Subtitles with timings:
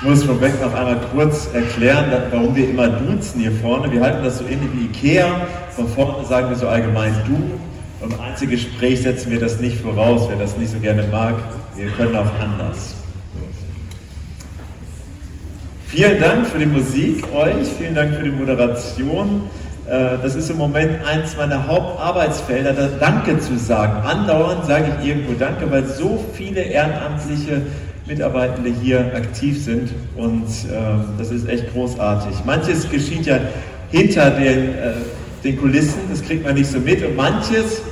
[0.00, 3.90] Ich muss vorweg noch einmal kurz erklären, warum wir immer duzen hier vorne.
[3.90, 5.48] Wir halten das so ähnlich wie Ikea.
[5.74, 8.06] Von vorne sagen wir so allgemein du.
[8.06, 11.34] Im Einzelgespräch setzen wir das nicht voraus, wer das nicht so gerne mag.
[11.74, 12.94] Wir können auch anders.
[15.88, 19.50] Vielen Dank für die Musik euch, vielen Dank für die Moderation.
[19.88, 24.06] Äh, das ist im Moment eins meiner Hauptarbeitsfelder, da Danke zu sagen.
[24.06, 27.62] Andauernd sage ich irgendwo Danke, weil so viele ehrenamtliche
[28.08, 30.76] Mitarbeitende hier aktiv sind und äh,
[31.18, 32.42] das ist echt großartig.
[32.46, 33.38] Manches geschieht ja
[33.90, 34.92] hinter den, äh,
[35.44, 37.82] den Kulissen, das kriegt man nicht so mit und manches,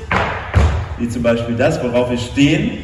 [0.98, 2.78] wie zum Beispiel das, worauf wir stehen,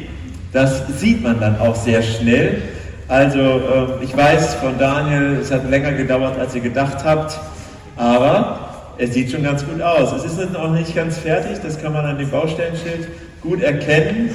[0.51, 2.61] das sieht man dann auch sehr schnell.
[3.07, 7.39] Also äh, ich weiß von Daniel, es hat länger gedauert, als ihr gedacht habt,
[7.95, 8.69] aber
[8.99, 10.13] es sieht schon ganz gut aus.
[10.13, 13.07] Es ist noch nicht ganz fertig, das kann man an dem Baustellenschild
[13.41, 14.29] gut erkennen.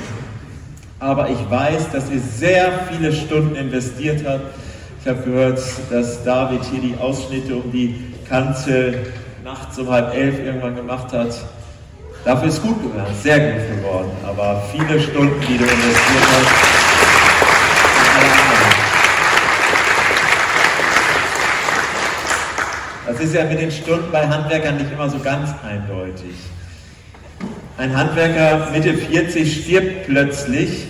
[1.00, 4.42] Aber ich weiß, dass ihr sehr viele Stunden investiert habt.
[5.00, 9.12] Ich habe gehört, dass David hier die Ausschnitte um die Kanzel
[9.44, 11.34] nachts um halb elf irgendwann gemacht hat.
[12.24, 14.10] Dafür ist gut geworden, sehr gut geworden.
[14.26, 16.78] Aber viele Stunden, die du investiert hast.
[23.06, 26.34] Das ist ja mit den Stunden bei Handwerkern nicht immer so ganz eindeutig.
[27.78, 30.88] Ein Handwerker Mitte 40 stirbt plötzlich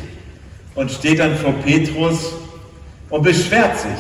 [0.79, 2.33] und steht dann vor Petrus
[3.11, 3.91] und beschwert sich.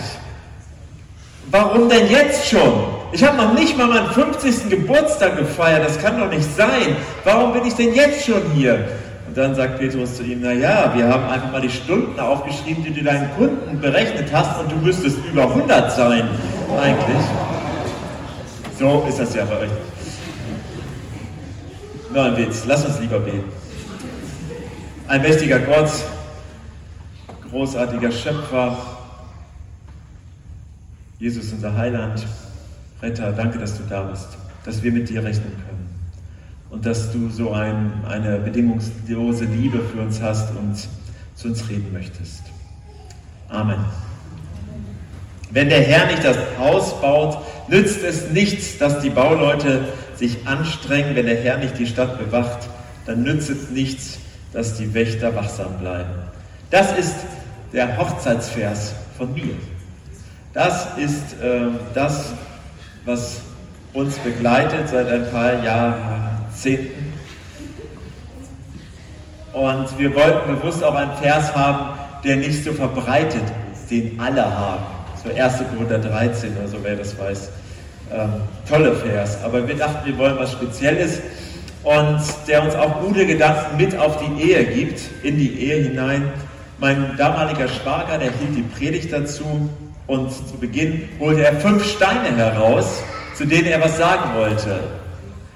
[1.51, 2.85] Warum denn jetzt schon?
[3.11, 4.71] Ich habe noch nicht mal meinen 50.
[4.71, 6.97] Geburtstag gefeiert, das kann doch nicht sein.
[7.25, 8.87] Warum bin ich denn jetzt schon hier?
[9.27, 12.93] Und dann sagt Petrus zu ihm, naja, wir haben einfach mal die Stunden aufgeschrieben, die
[12.93, 16.29] du deinen Kunden berechnet hast und du müsstest über 100 sein
[16.81, 17.27] eigentlich.
[18.79, 19.71] So ist das ja bei euch.
[22.15, 23.45] Nur ein Witz, lass uns lieber beten.
[25.09, 25.91] Ein mächtiger Gott,
[27.51, 28.77] großartiger Schöpfer,
[31.19, 32.25] Jesus unser Heiland,
[33.03, 34.29] Retter, danke, dass du da bist,
[34.65, 35.89] dass wir mit dir rechnen können
[36.71, 40.77] und dass du so ein, eine bedingungslose Liebe für uns hast und
[41.35, 42.43] zu uns reden möchtest.
[43.49, 43.85] Amen.
[45.51, 47.39] Wenn der Herr nicht das Haus baut,
[47.69, 51.17] nützt es nichts, dass die Bauleute sich anstrengen.
[51.17, 52.69] Wenn der Herr nicht die Stadt bewacht,
[53.07, 54.19] dann nützt es nichts,
[54.53, 56.11] dass die Wächter wachsam bleiben.
[56.71, 57.15] Das ist
[57.73, 59.55] der Hochzeitsvers von mir.
[60.55, 62.33] Das ist äh, das,
[63.05, 63.41] was
[63.93, 67.13] uns begleitet seit ein paar Jahrzehnten.
[69.53, 73.43] Und wir wollten bewusst auch einen Vers haben, der nicht so verbreitet
[73.73, 75.55] ist, den alle haben so 1.
[75.75, 77.51] Korinther 13 oder so, wer das weiß.
[78.13, 78.33] Ähm,
[78.69, 79.39] tolle Vers.
[79.45, 81.21] Aber wir dachten, wir wollen was Spezielles
[81.85, 86.31] und der uns auch gute Gedanken mit auf die Ehe gibt, in die Ehe hinein.
[86.81, 89.69] Mein damaliger Schwager, der hielt die Predigt dazu
[90.07, 93.03] und zu Beginn holte er fünf Steine heraus,
[93.35, 94.79] zu denen er was sagen wollte.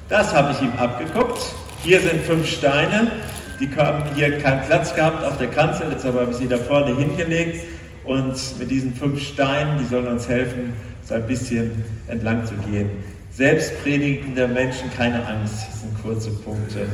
[0.09, 1.41] Das habe ich ihm abgeguckt.
[1.85, 3.13] Hier sind fünf Steine.
[3.61, 6.97] Die haben hier keinen Platz gehabt auf der Kanzel, jetzt habe ich sie da vorne
[6.97, 7.67] hingelegt.
[8.03, 10.73] Und mit diesen fünf Steinen, die sollen uns helfen,
[11.05, 12.91] so ein bisschen entlang zu gehen.
[13.31, 16.87] Selbstpredigende Menschen, keine Angst, das sind kurze Punkte,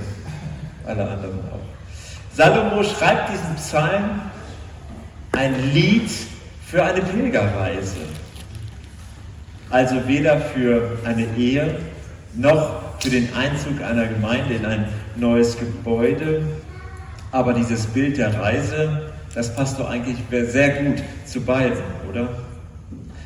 [0.86, 1.77] alle anderen auch.
[2.38, 4.20] Salomo schreibt diesen Psalm
[5.32, 6.08] ein Lied
[6.64, 7.96] für eine Pilgerreise.
[9.70, 11.74] Also weder für eine Ehe
[12.36, 16.42] noch für den Einzug einer Gemeinde in ein neues Gebäude.
[17.32, 22.28] Aber dieses Bild der Reise das passt doch eigentlich sehr gut zu beiden, oder?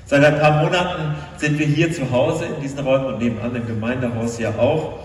[0.06, 3.66] Seit ein paar Monaten sind wir hier zu Hause in diesen Räumen und nebenan im
[3.66, 5.00] Gemeindehaus ja auch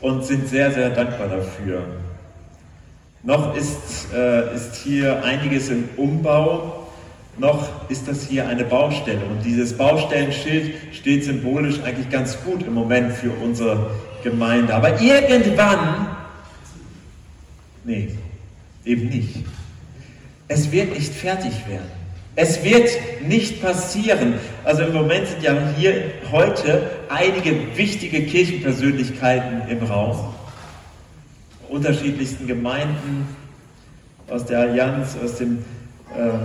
[0.00, 1.84] und sind sehr, sehr dankbar dafür.
[3.22, 6.88] Noch ist, äh, ist hier einiges im Umbau,
[7.38, 9.24] noch ist das hier eine Baustelle.
[9.24, 13.90] Und dieses Baustellenschild steht symbolisch eigentlich ganz gut im Moment für unsere
[14.22, 14.74] Gemeinde.
[14.74, 16.06] Aber irgendwann,
[17.84, 18.10] nee,
[18.84, 19.36] eben nicht.
[20.48, 21.90] Es wird nicht fertig werden.
[22.36, 22.90] Es wird
[23.26, 24.34] nicht passieren.
[24.64, 30.34] Also im Moment sind ja hier heute einige wichtige Kirchenpersönlichkeiten im Raum.
[31.70, 33.26] Unterschiedlichsten Gemeinden,
[34.28, 35.58] aus der Allianz, aus dem
[36.16, 36.40] ähm,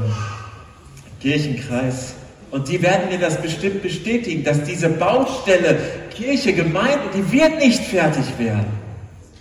[1.22, 2.16] Kirchenkreis.
[2.51, 5.77] Und die werden mir das bestimmt bestätigen, dass diese Baustelle
[6.12, 8.68] Kirche, Gemeinde, die wird nicht fertig werden.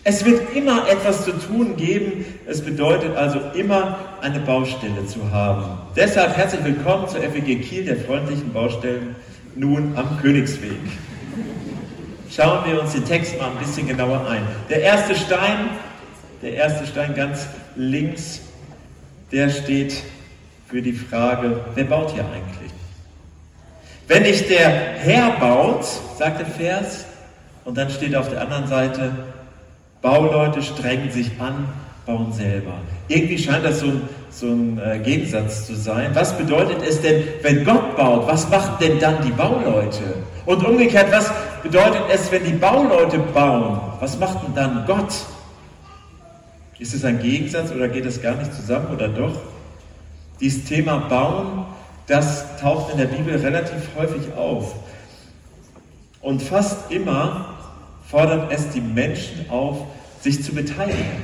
[0.06, 2.24] Es wird immer etwas zu tun geben.
[2.46, 5.64] Es bedeutet also immer eine Baustelle zu haben.
[5.96, 9.16] Deshalb herzlich willkommen zur FEG Kiel, der freundlichen Baustellen
[9.54, 10.72] nun am Königsweg.
[12.34, 14.42] Schauen wir uns den Text mal ein bisschen genauer ein.
[14.68, 15.70] Der erste Stein,
[16.42, 17.46] der erste Stein ganz
[17.76, 18.40] links,
[19.30, 20.02] der steht
[20.66, 22.72] für die Frage, wer baut hier eigentlich?
[24.08, 25.86] Wenn nicht der Herr baut,
[26.18, 27.04] sagt der Vers,
[27.64, 29.12] und dann steht auf der anderen Seite,
[30.02, 31.68] Bauleute strengen sich an,
[32.04, 32.74] bauen selber.
[33.06, 36.10] Irgendwie scheint das so ein, so ein äh, Gegensatz zu sein.
[36.14, 38.26] Was bedeutet es denn, wenn Gott baut?
[38.26, 40.02] Was machen denn dann die Bauleute?
[40.46, 41.30] Und umgekehrt, was
[41.62, 43.80] bedeutet es, wenn die Bauleute bauen?
[44.00, 45.14] Was macht denn dann Gott?
[46.78, 49.40] Ist es ein Gegensatz oder geht es gar nicht zusammen oder doch?
[50.40, 51.64] Dieses Thema Bauen,
[52.06, 54.74] das taucht in der Bibel relativ häufig auf.
[56.20, 57.54] Und fast immer
[58.10, 59.78] fordert es die Menschen auf,
[60.20, 61.22] sich zu beteiligen,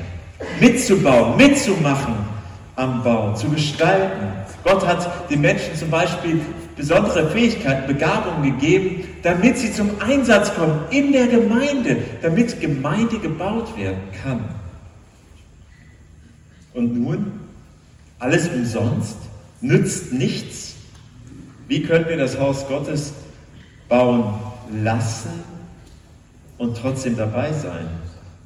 [0.60, 2.14] mitzubauen, mitzumachen
[2.76, 4.28] am Bau, zu gestalten.
[4.64, 6.40] Gott hat den Menschen zum Beispiel
[6.80, 13.76] besondere Fähigkeiten, Begabungen gegeben, damit sie zum Einsatz kommen in der Gemeinde, damit Gemeinde gebaut
[13.76, 14.42] werden kann.
[16.72, 17.32] Und nun,
[18.18, 19.18] alles umsonst,
[19.60, 20.76] nützt nichts.
[21.68, 23.12] Wie können wir das Haus Gottes
[23.90, 24.32] bauen
[24.82, 25.30] lassen
[26.56, 27.88] und trotzdem dabei sein?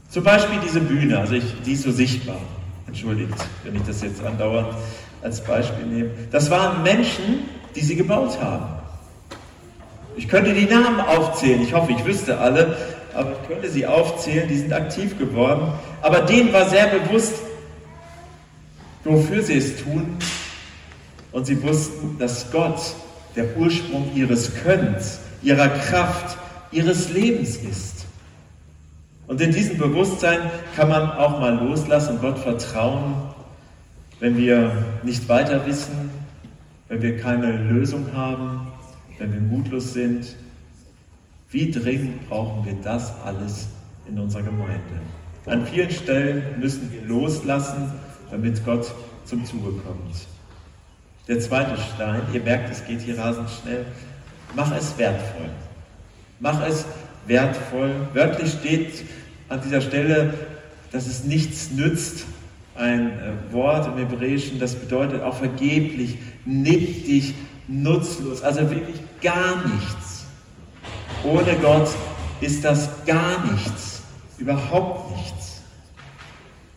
[0.08, 2.40] Zum Beispiel diese Bühne, also ich, die ist so sichtbar.
[2.88, 3.32] Entschuldigt,
[3.62, 4.74] wenn ich das jetzt andauernd
[5.22, 6.10] als Beispiel nehme.
[6.32, 7.44] Das waren Menschen,
[7.74, 8.66] die sie gebaut haben.
[10.16, 12.76] Ich könnte die Namen aufzählen, ich hoffe, ich wüsste alle,
[13.14, 15.72] aber ich könnte sie aufzählen, die sind aktiv geworden.
[16.02, 17.34] Aber denen war sehr bewusst,
[19.04, 20.16] wofür sie es tun.
[21.32, 22.80] Und sie wussten, dass Gott
[23.34, 26.36] der Ursprung ihres Könnens, ihrer Kraft,
[26.70, 28.06] ihres Lebens ist.
[29.26, 30.38] Und in diesem Bewusstsein
[30.76, 33.14] kann man auch mal loslassen und Gott vertrauen,
[34.20, 36.10] wenn wir nicht weiter wissen,
[36.88, 38.68] wenn wir keine Lösung haben,
[39.18, 40.36] wenn wir mutlos sind.
[41.50, 43.68] Wie dringend brauchen wir das alles
[44.08, 44.80] in unserer Gemeinde?
[45.46, 47.92] An vielen Stellen müssen wir loslassen
[48.30, 48.92] damit Gott
[49.24, 50.26] zum Zuge kommt.
[51.28, 53.86] Der zweite Stein, ihr merkt, es geht hier rasend schnell,
[54.54, 55.48] mach es wertvoll.
[56.40, 56.84] Mach es
[57.26, 57.92] wertvoll.
[58.12, 59.04] Wörtlich steht
[59.48, 60.34] an dieser Stelle,
[60.90, 62.26] dass es nichts nützt.
[62.74, 67.34] Ein äh, Wort im Hebräischen, das bedeutet auch vergeblich, nichtig,
[67.68, 70.26] nutzlos, also wirklich gar nichts.
[71.24, 71.88] Ohne Gott
[72.40, 74.02] ist das gar nichts,
[74.38, 75.62] überhaupt nichts.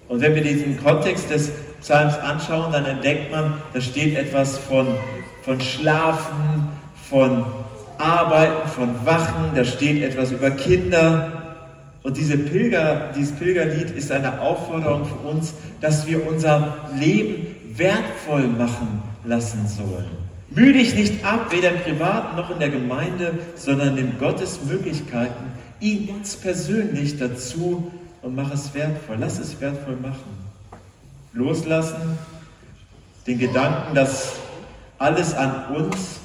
[0.08, 4.88] Und wenn wir diesen Kontext des Psalms anschauen, dann entdeckt man, da steht etwas von,
[5.44, 6.70] von Schlafen,
[7.10, 7.46] von
[7.98, 11.56] Arbeiten, von Wachen, da steht etwas über Kinder.
[12.04, 18.48] Und diese Pilger, dieses Pilgerlied ist eine Aufforderung für uns, dass wir unser Leben wertvoll
[18.48, 20.08] machen lassen sollen.
[20.50, 25.52] Mühe dich nicht ab, weder im Privaten noch in der Gemeinde, sondern nimm Gottes Möglichkeiten,
[25.80, 27.92] ihn ganz persönlich dazu
[28.22, 29.18] und mach es wertvoll.
[29.20, 30.48] Lass es wertvoll machen.
[31.34, 32.18] Loslassen,
[33.28, 34.38] den Gedanken, dass
[34.98, 36.20] alles an uns,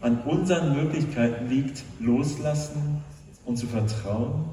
[0.00, 3.02] an unseren Möglichkeiten liegt, loslassen
[3.46, 4.46] und zu vertrauen.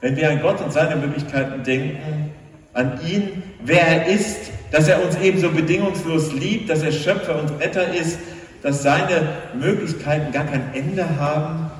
[0.00, 2.30] Wenn wir an Gott und seine Möglichkeiten denken,
[2.78, 7.60] an ihn, wer er ist, dass er uns ebenso bedingungslos liebt, dass er Schöpfer und
[7.60, 8.18] Retter ist,
[8.62, 9.28] dass seine
[9.58, 11.70] Möglichkeiten gar kein Ende haben,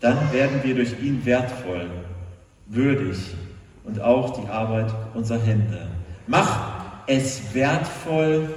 [0.00, 1.86] dann werden wir durch ihn wertvoll,
[2.66, 3.18] würdig
[3.84, 5.88] und auch die Arbeit unserer Hände.
[6.26, 6.72] Mach
[7.06, 8.54] es wertvoll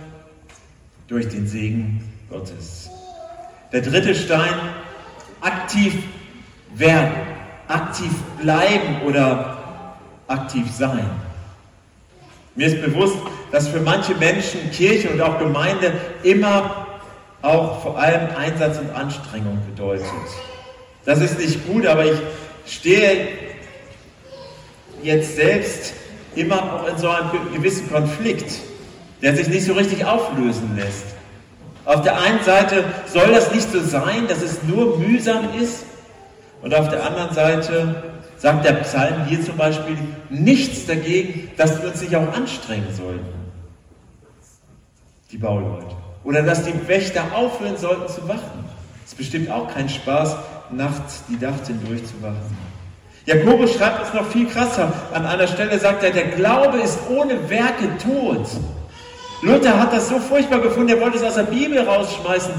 [1.08, 2.90] durch den Segen Gottes.
[3.74, 4.54] Der dritte Stein,
[5.42, 5.94] aktiv
[6.76, 7.14] werden,
[7.68, 9.57] aktiv bleiben oder
[10.28, 11.10] aktiv sein.
[12.56, 13.18] Mir ist bewusst,
[13.52, 15.94] dass für manche Menschen Kirche und auch Gemeinde
[16.24, 16.88] immer
[17.42, 20.06] auch vor allem Einsatz und Anstrengung bedeutet.
[21.06, 22.20] Das ist nicht gut, aber ich
[22.66, 23.28] stehe
[25.04, 25.94] jetzt selbst
[26.36, 28.52] immer auch in so einem gewissen Konflikt,
[29.22, 31.06] der sich nicht so richtig auflösen lässt.
[31.86, 35.86] Auf der einen Seite soll das nicht so sein, dass es nur mühsam ist,
[36.62, 38.04] und auf der anderen Seite
[38.38, 39.98] sagt der Psalm hier zum Beispiel
[40.30, 43.26] nichts dagegen, dass wir uns nicht auch anstrengen sollten,
[45.32, 45.96] die Bauleute.
[46.24, 48.66] Oder dass die Wächter aufhören sollten zu wachen.
[49.06, 50.36] Es ist bestimmt auch kein Spaß,
[50.72, 52.58] nachts die Nacht hindurch zu wachen.
[53.26, 54.92] Jakobus schreibt es noch viel krasser.
[55.14, 58.48] An einer Stelle sagt er, der Glaube ist ohne Werke tot.
[59.42, 62.54] Luther hat das so furchtbar gefunden, er wollte es aus der Bibel rausschmeißen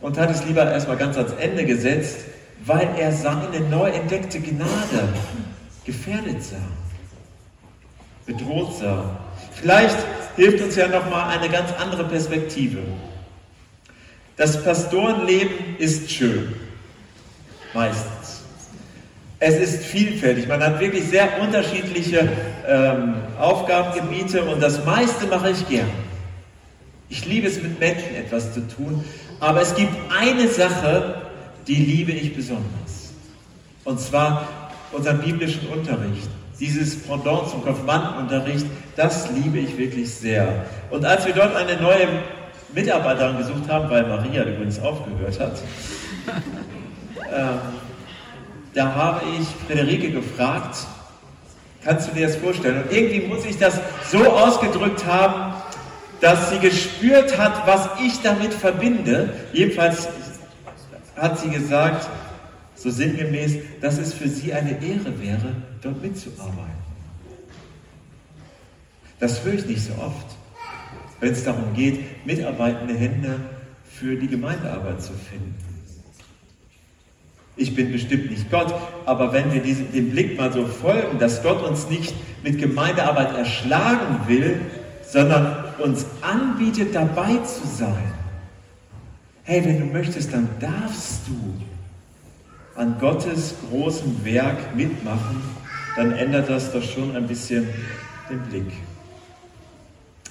[0.00, 2.18] und hat es lieber erstmal ganz ans Ende gesetzt,
[2.64, 5.08] weil er seine neu entdeckte Gnade
[5.84, 6.56] gefährdet sah,
[8.26, 9.18] bedroht sah.
[9.54, 9.96] Vielleicht
[10.36, 12.78] hilft uns ja nochmal eine ganz andere Perspektive.
[14.36, 16.54] Das Pastorenleben ist schön.
[17.74, 18.42] Meistens.
[19.40, 20.48] Es ist vielfältig.
[20.48, 22.28] Man hat wirklich sehr unterschiedliche
[22.66, 25.90] ähm, Aufgabengebiete und das meiste mache ich gern.
[27.08, 29.04] Ich liebe es, mit Menschen etwas zu tun,
[29.40, 31.27] aber es gibt eine Sache,
[31.68, 33.12] die liebe ich besonders.
[33.84, 34.48] Und zwar
[34.90, 36.28] unseren biblischen Unterricht.
[36.58, 40.66] Dieses Pendant zum Konfirmandenunterricht, das liebe ich wirklich sehr.
[40.90, 42.08] Und als wir dort eine neue
[42.74, 45.62] Mitarbeiterin gesucht haben, weil Maria übrigens aufgehört hat,
[47.32, 47.58] ähm,
[48.74, 50.78] da habe ich Friederike gefragt,
[51.84, 52.82] kannst du dir das vorstellen?
[52.82, 55.54] Und irgendwie muss ich das so ausgedrückt haben,
[56.20, 59.32] dass sie gespürt hat, was ich damit verbinde.
[59.52, 60.08] Jedenfalls
[61.18, 62.08] hat sie gesagt,
[62.74, 66.88] so sinngemäß, dass es für sie eine Ehre wäre, dort mitzuarbeiten.
[69.18, 70.26] Das höre ich nicht so oft,
[71.20, 73.40] wenn es darum geht, mitarbeitende Hände
[73.84, 75.56] für die Gemeindearbeit zu finden.
[77.56, 78.72] Ich bin bestimmt nicht Gott,
[79.04, 83.36] aber wenn wir diesem, dem Blick mal so folgen, dass Gott uns nicht mit Gemeindearbeit
[83.36, 84.60] erschlagen will,
[85.02, 88.17] sondern uns anbietet, dabei zu sein.
[89.50, 91.54] Hey, wenn du möchtest, dann darfst du
[92.78, 95.42] an Gottes großem Werk mitmachen,
[95.96, 97.66] dann ändert das doch schon ein bisschen
[98.28, 98.70] den Blick.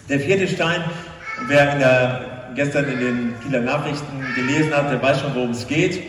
[0.08, 0.84] Der vierte Stein,
[1.48, 5.68] wer in der, gestern in den Kieler Nachrichten gelesen hat, der weiß schon, worum es
[5.68, 6.04] geht.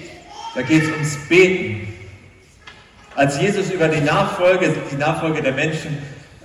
[0.55, 1.89] Da geht es ums Beten.
[3.17, 5.97] Als Jesus über die Nachfolge, die Nachfolge der Menschen,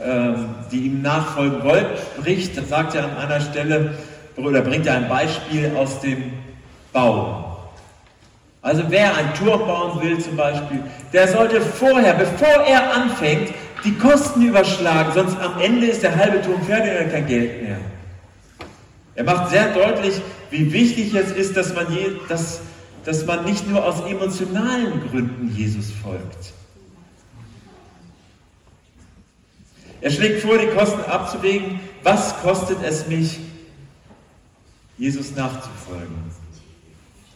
[0.02, 3.98] ähm, die ihm nachfolgen wollten, spricht, dann sagt er an einer Stelle,
[4.38, 6.32] oder bringt er ein Beispiel aus dem
[6.94, 7.60] Bau.
[8.62, 13.94] Also wer ein Turm bauen will zum Beispiel, der sollte vorher, bevor er anfängt, die
[13.98, 17.80] Kosten überschlagen, sonst am Ende ist der halbe Turm fertig und kein Geld mehr.
[19.16, 22.62] Er macht sehr deutlich, wie wichtig es ist, dass man, je, dass
[23.06, 26.54] dass man nicht nur aus emotionalen Gründen Jesus folgt.
[30.02, 31.80] Er schlägt vor, die Kosten abzuwägen.
[32.04, 33.40] Was kostet es mich,
[34.98, 36.43] Jesus nachzufolgen?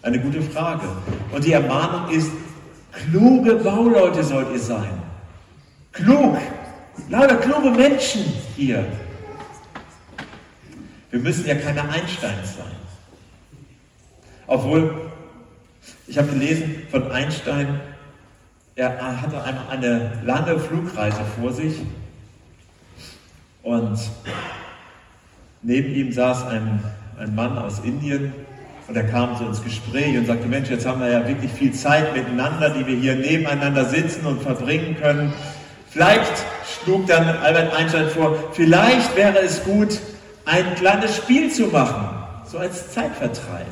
[0.02, 0.88] Eine gute Frage.
[1.32, 2.32] Und die Ermahnung ist,
[2.92, 5.02] kluge Bauleute sollt ihr sein.
[5.92, 6.38] Klug.
[7.10, 8.24] Lauter kluge Menschen
[8.56, 8.86] hier.
[11.10, 12.76] Wir müssen ja keine Einsteins sein.
[14.46, 15.12] Obwohl
[16.08, 17.80] ich habe gelesen von Einstein,
[18.76, 21.82] er hatte einmal eine lange Flugreise vor sich
[23.64, 24.00] und
[25.62, 26.84] neben ihm saß ein,
[27.20, 28.34] ein Mann aus Indien
[28.88, 31.74] und er kam so ins Gespräch und sagte, Mensch, jetzt haben wir ja wirklich viel
[31.74, 35.34] Zeit miteinander, die wir hier nebeneinander sitzen und verbringen können.
[35.90, 36.32] Vielleicht
[36.84, 40.00] schlug dann Albert Einstein vor, vielleicht wäre es gut,
[40.46, 42.08] ein kleines Spiel zu machen,
[42.46, 43.66] so als Zeitvertreib.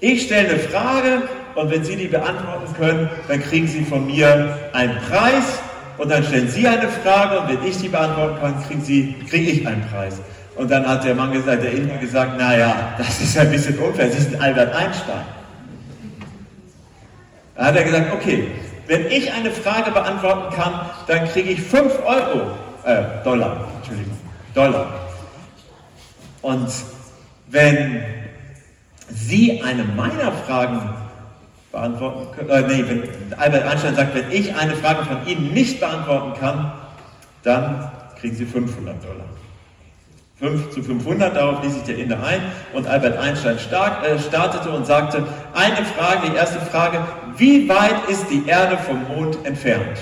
[0.00, 1.22] Ich stelle eine Frage
[1.54, 5.60] und wenn Sie die beantworten können, dann kriegen Sie von mir einen Preis
[5.98, 9.50] und dann stellen Sie eine Frage und wenn ich die beantworten kann, kriegen Sie, kriege
[9.50, 10.20] ich einen Preis.
[10.56, 14.10] Und dann hat der Mann gesagt, der Inder gesagt, naja, das ist ein bisschen unfair,
[14.10, 15.24] Sie sind Albert Einstein.
[17.54, 18.48] Da hat er gesagt, okay,
[18.86, 22.50] wenn ich eine Frage beantworten kann, dann kriege ich 5 Euro,
[22.84, 24.18] äh, Dollar, Entschuldigung,
[24.54, 24.86] Dollar.
[26.42, 26.68] Und
[27.48, 28.02] wenn
[29.08, 30.80] Sie eine meiner Fragen
[31.70, 35.80] beantworten können, äh, nee, wenn Albert Einstein sagt, wenn ich eine Frage von Ihnen nicht
[35.80, 36.72] beantworten kann,
[37.42, 39.24] dann kriegen Sie 500 Dollar.
[40.42, 42.40] 5 zu 500, darauf ließ sich der Inder ein
[42.74, 46.98] und Albert Einstein stark, äh, startete und sagte, eine Frage, die erste Frage,
[47.36, 49.98] wie weit ist die Erde vom Mond entfernt?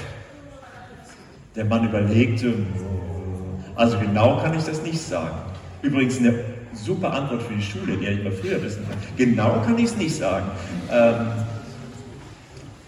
[1.56, 2.54] Der Mann überlegte,
[3.74, 5.36] also genau kann ich das nicht sagen.
[5.82, 6.38] Übrigens eine
[6.72, 8.96] super Antwort für die Schule, die ich immer früher wissen kann.
[9.18, 10.46] Genau kann ich es nicht sagen.
[10.90, 11.26] Ähm,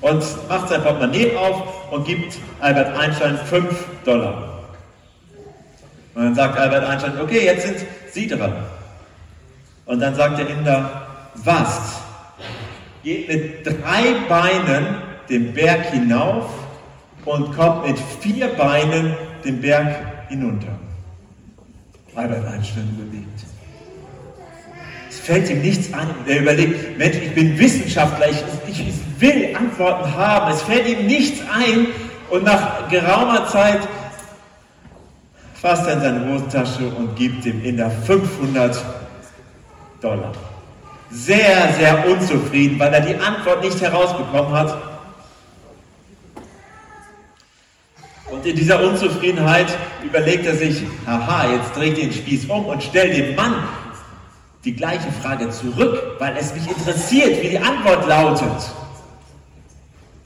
[0.01, 4.52] und macht sein Portemonnaie auf und gibt Albert Einstein 5 Dollar.
[6.15, 7.77] Und dann sagt Albert Einstein, okay, jetzt sind
[8.11, 8.53] Sie dran.
[9.87, 12.01] Und dann sagt der Inder, was?
[13.03, 14.97] Geht mit drei Beinen
[15.29, 16.51] den Berg hinauf
[17.25, 20.79] und kommt mit vier Beinen den Berg hinunter.
[22.15, 23.33] Albert Einstein überlegt
[25.23, 26.09] fällt ihm nichts an.
[26.27, 30.53] Er überlegt, Mensch, ich bin Wissenschaftler, ich, ich will Antworten haben.
[30.53, 31.87] Es fällt ihm nichts ein.
[32.29, 33.81] Und nach geraumer Zeit
[35.63, 38.85] fasst er in seine Hosentasche und gibt dem Inder 500
[40.01, 40.33] Dollar.
[41.13, 44.77] Sehr, sehr unzufrieden, weil er die Antwort nicht herausbekommen hat.
[48.29, 49.69] Und in dieser Unzufriedenheit
[50.03, 53.55] überlegt er sich, haha, jetzt dreht den Spieß um und stellt dem Mann,
[54.65, 58.73] die gleiche Frage zurück, weil es mich interessiert, wie die Antwort lautet.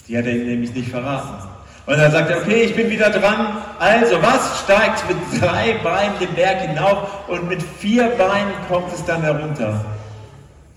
[0.09, 1.56] Die hat er ihm nämlich nicht verraten.
[1.87, 3.59] Und dann sagt er, okay, ich bin wieder dran.
[3.79, 9.05] Also, was steigt mit drei Beinen den Berg hinauf und mit vier Beinen kommt es
[9.05, 9.85] dann herunter?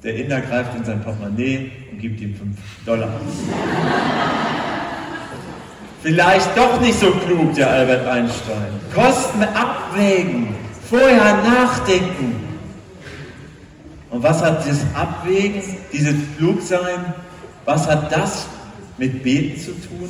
[0.03, 3.09] Der Inder greift in sein Portemonnaie und gibt ihm fünf Dollar.
[6.03, 8.69] Vielleicht doch nicht so klug, der Albert Einstein.
[8.93, 10.55] Kosten abwägen,
[10.89, 12.35] vorher nachdenken.
[14.11, 15.61] Und was hat das Abwägen,
[15.91, 17.13] dieses Klugsein,
[17.65, 18.47] was hat das
[18.97, 20.09] mit Beten zu tun?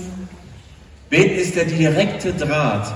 [1.09, 2.93] Beten ist der direkte Draht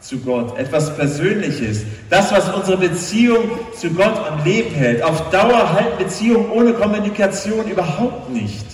[0.00, 1.84] zu Gott, etwas Persönliches.
[2.10, 5.02] Das, was unsere Beziehung zu Gott am Leben hält.
[5.02, 8.64] Auf Dauer halten Beziehungen ohne Kommunikation überhaupt nicht.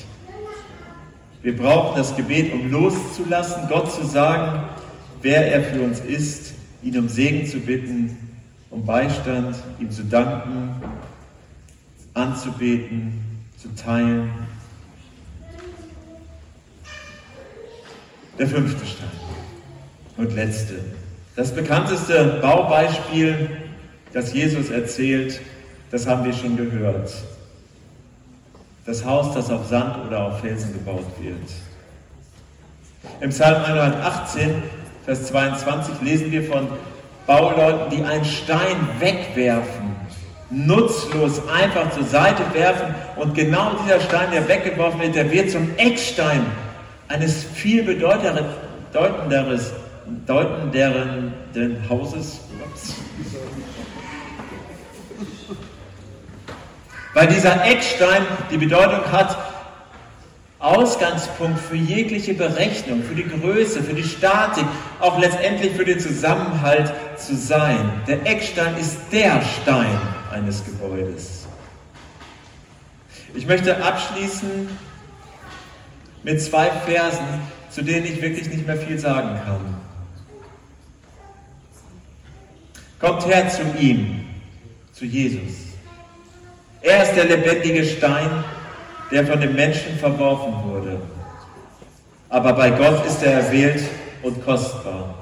[1.43, 4.63] Wir brauchen das Gebet, um loszulassen, Gott zu sagen,
[5.23, 8.17] wer er für uns ist, ihn um Segen zu bitten,
[8.71, 10.71] um Beistand, ihm zu danken,
[12.15, 13.21] anzubeten,
[13.57, 14.31] zu teilen.
[18.43, 19.09] Der fünfte Stein
[20.17, 20.75] und letzte.
[21.37, 23.49] Das bekannteste Baubeispiel,
[24.13, 25.41] das Jesus erzählt,
[25.93, 27.15] das haben wir schon gehört.
[28.85, 31.37] Das Haus, das auf Sand oder auf Felsen gebaut wird.
[33.21, 34.61] Im Psalm 118,
[35.05, 36.67] Vers 22 lesen wir von
[37.29, 39.95] Bauleuten, die einen Stein wegwerfen,
[40.51, 45.77] nutzlos einfach zur Seite werfen und genau dieser Stein, der weggeworfen wird, der wird zum
[45.77, 46.45] Eckstein
[47.13, 49.73] eines viel bedeutenderes,
[50.07, 51.35] bedeutenderen
[51.89, 52.41] Hauses.
[57.15, 59.37] Weil dieser Eckstein die Bedeutung hat,
[60.59, 64.65] Ausgangspunkt für jegliche Berechnung, für die Größe, für die Statik,
[65.01, 67.91] auch letztendlich für den Zusammenhalt zu sein.
[68.07, 69.99] Der Eckstein ist der Stein
[70.33, 71.47] eines Gebäudes.
[73.35, 74.69] Ich möchte abschließen
[76.23, 77.27] mit zwei Versen,
[77.71, 79.83] zu denen ich wirklich nicht mehr viel sagen kann.
[83.01, 84.25] Kommt her zu ihm,
[84.93, 85.73] zu Jesus.
[86.83, 88.45] Er ist der lebendige Stein,
[89.11, 91.01] der von dem Menschen verworfen wurde.
[92.29, 93.83] Aber bei Gott ist er erwählt
[94.23, 95.15] und kostbar.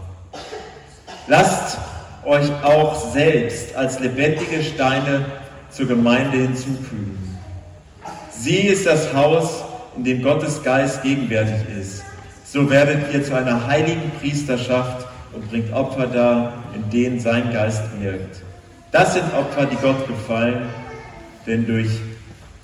[1.27, 1.79] Lasst
[2.25, 5.25] euch auch selbst als lebendige Steine
[5.71, 7.39] zur Gemeinde hinzufügen.
[8.31, 9.60] Sie ist das Haus,
[9.97, 12.05] in dem Gottes Geist gegenwärtig ist.
[12.45, 17.83] So werdet ihr zu einer heiligen Priesterschaft und bringt Opfer dar, in denen sein Geist
[18.01, 18.43] wirkt.
[18.93, 20.69] Das sind Opfer, die Gott gefallen,
[21.47, 21.91] denn, durch,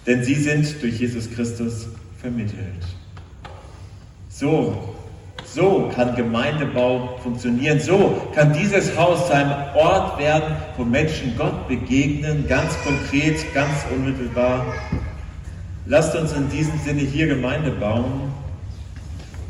[0.07, 1.87] denn sie sind durch Jesus Christus
[2.21, 2.85] vermittelt.
[4.29, 4.95] So,
[5.45, 7.79] so kann Gemeindebau funktionieren.
[7.81, 13.87] So kann dieses Haus zu einem Ort werden, wo Menschen Gott begegnen, ganz konkret, ganz
[13.95, 14.67] unmittelbar
[15.87, 18.33] Lasst uns in diesem Sinne hier Gemeinde bauen,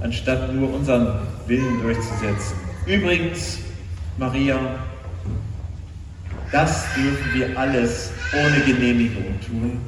[0.00, 2.56] anstatt nur unseren Willen durchzusetzen.
[2.84, 3.58] Übrigens,
[4.18, 4.58] Maria,
[6.52, 9.80] das dürfen wir alles ohne Genehmigung tun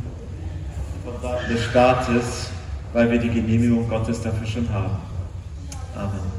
[1.51, 2.51] des Staates,
[2.93, 4.97] weil wir die Genehmigung Gottes dafür schon haben.
[5.95, 6.38] Amen.